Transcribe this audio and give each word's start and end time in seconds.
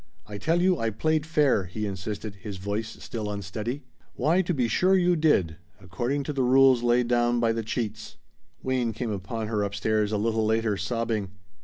"I 0.25 0.39
tell 0.39 0.63
you, 0.63 0.79
I 0.79 0.89
played 0.89 1.27
fair," 1.27 1.65
he 1.65 1.85
insisted, 1.85 2.37
his 2.37 2.57
voice 2.57 2.97
still 3.03 3.29
unsteady. 3.31 3.83
"Why 4.15 4.41
to 4.41 4.51
be 4.51 4.67
sure 4.67 4.95
you 4.97 5.15
did 5.15 5.57
according 5.79 6.23
to 6.23 6.33
the 6.33 6.41
rules 6.41 6.81
laid 6.81 7.07
down 7.07 7.39
by 7.39 7.51
the 7.51 7.61
cheats!" 7.61 8.17
Wayne 8.63 8.93
came 8.93 9.11
upon 9.11 9.45
her 9.45 9.61
upstairs 9.61 10.11
a 10.11 10.17
little 10.17 10.43
later, 10.43 10.75
sobbing. 10.75 11.29